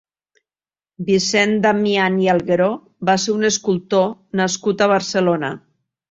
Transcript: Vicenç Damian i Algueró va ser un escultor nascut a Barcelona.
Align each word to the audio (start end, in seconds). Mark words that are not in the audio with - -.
Vicenç 1.09 1.59
Damian 1.65 2.15
i 2.23 2.29
Algueró 2.33 2.69
va 3.09 3.15
ser 3.23 3.31
un 3.35 3.49
escultor 3.49 4.07
nascut 4.41 4.81
a 4.83 4.89
Barcelona. 4.93 5.53